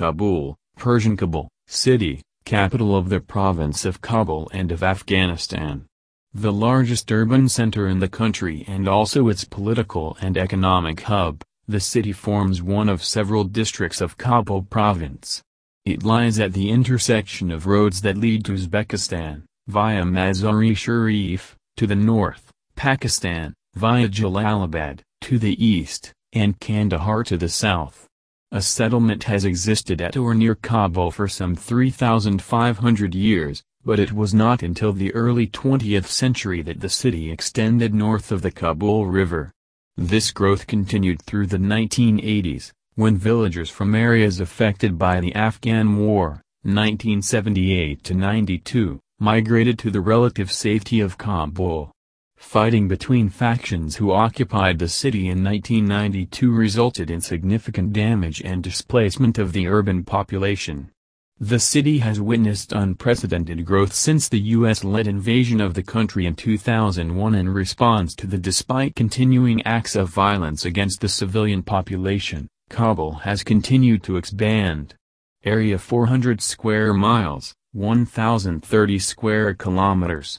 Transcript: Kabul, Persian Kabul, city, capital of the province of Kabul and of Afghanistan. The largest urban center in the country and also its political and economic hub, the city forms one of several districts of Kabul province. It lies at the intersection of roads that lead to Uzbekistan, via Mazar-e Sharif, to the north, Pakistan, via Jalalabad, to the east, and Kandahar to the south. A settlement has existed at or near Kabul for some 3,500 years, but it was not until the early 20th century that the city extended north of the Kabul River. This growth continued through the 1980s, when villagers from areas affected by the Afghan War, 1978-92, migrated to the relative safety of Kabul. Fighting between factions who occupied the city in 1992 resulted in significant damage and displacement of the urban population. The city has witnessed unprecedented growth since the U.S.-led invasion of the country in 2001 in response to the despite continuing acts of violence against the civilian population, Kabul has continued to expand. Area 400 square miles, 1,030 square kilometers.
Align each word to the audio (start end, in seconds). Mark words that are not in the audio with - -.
Kabul, 0.00 0.56
Persian 0.78 1.14
Kabul, 1.14 1.50
city, 1.66 2.22
capital 2.46 2.96
of 2.96 3.10
the 3.10 3.20
province 3.20 3.84
of 3.84 4.00
Kabul 4.00 4.48
and 4.50 4.72
of 4.72 4.82
Afghanistan. 4.82 5.84
The 6.32 6.54
largest 6.54 7.12
urban 7.12 7.50
center 7.50 7.86
in 7.86 7.98
the 7.98 8.08
country 8.08 8.64
and 8.66 8.88
also 8.88 9.28
its 9.28 9.44
political 9.44 10.16
and 10.22 10.38
economic 10.38 11.02
hub, 11.02 11.42
the 11.68 11.80
city 11.80 12.12
forms 12.12 12.62
one 12.62 12.88
of 12.88 13.04
several 13.04 13.44
districts 13.44 14.00
of 14.00 14.16
Kabul 14.16 14.62
province. 14.62 15.42
It 15.84 16.02
lies 16.02 16.40
at 16.40 16.54
the 16.54 16.70
intersection 16.70 17.50
of 17.50 17.66
roads 17.66 18.00
that 18.00 18.16
lead 18.16 18.46
to 18.46 18.52
Uzbekistan, 18.52 19.42
via 19.68 20.04
Mazar-e 20.04 20.72
Sharif, 20.72 21.56
to 21.76 21.86
the 21.86 21.94
north, 21.94 22.50
Pakistan, 22.74 23.52
via 23.74 24.08
Jalalabad, 24.08 25.00
to 25.20 25.38
the 25.38 25.62
east, 25.62 26.14
and 26.32 26.58
Kandahar 26.58 27.22
to 27.24 27.36
the 27.36 27.50
south. 27.50 28.06
A 28.52 28.60
settlement 28.60 29.22
has 29.24 29.44
existed 29.44 30.00
at 30.02 30.16
or 30.16 30.34
near 30.34 30.56
Kabul 30.56 31.12
for 31.12 31.28
some 31.28 31.54
3,500 31.54 33.14
years, 33.14 33.62
but 33.84 34.00
it 34.00 34.12
was 34.12 34.34
not 34.34 34.64
until 34.64 34.92
the 34.92 35.14
early 35.14 35.46
20th 35.46 36.06
century 36.06 36.60
that 36.62 36.80
the 36.80 36.88
city 36.88 37.30
extended 37.30 37.94
north 37.94 38.32
of 38.32 38.42
the 38.42 38.50
Kabul 38.50 39.06
River. 39.06 39.52
This 39.96 40.32
growth 40.32 40.66
continued 40.66 41.22
through 41.22 41.46
the 41.46 41.58
1980s, 41.58 42.72
when 42.96 43.16
villagers 43.16 43.70
from 43.70 43.94
areas 43.94 44.40
affected 44.40 44.98
by 44.98 45.20
the 45.20 45.32
Afghan 45.36 45.96
War, 45.96 46.42
1978-92, 46.66 48.98
migrated 49.20 49.78
to 49.78 49.92
the 49.92 50.00
relative 50.00 50.50
safety 50.50 50.98
of 50.98 51.16
Kabul. 51.16 51.92
Fighting 52.40 52.88
between 52.88 53.28
factions 53.28 53.96
who 53.96 54.10
occupied 54.10 54.78
the 54.78 54.88
city 54.88 55.28
in 55.28 55.44
1992 55.44 56.50
resulted 56.52 57.10
in 57.10 57.20
significant 57.20 57.92
damage 57.92 58.42
and 58.42 58.62
displacement 58.62 59.38
of 59.38 59.52
the 59.52 59.68
urban 59.68 60.02
population. 60.02 60.90
The 61.38 61.60
city 61.60 61.98
has 61.98 62.20
witnessed 62.20 62.72
unprecedented 62.72 63.64
growth 63.64 63.92
since 63.92 64.28
the 64.28 64.40
U.S.-led 64.40 65.06
invasion 65.06 65.60
of 65.60 65.74
the 65.74 65.82
country 65.82 66.26
in 66.26 66.34
2001 66.34 67.34
in 67.34 67.48
response 67.48 68.14
to 68.16 68.26
the 68.26 68.38
despite 68.38 68.96
continuing 68.96 69.62
acts 69.62 69.94
of 69.94 70.08
violence 70.08 70.64
against 70.64 71.00
the 71.00 71.08
civilian 71.08 71.62
population, 71.62 72.48
Kabul 72.68 73.12
has 73.12 73.42
continued 73.42 74.02
to 74.04 74.16
expand. 74.16 74.94
Area 75.44 75.78
400 75.78 76.40
square 76.40 76.92
miles, 76.92 77.54
1,030 77.72 78.98
square 78.98 79.54
kilometers. 79.54 80.38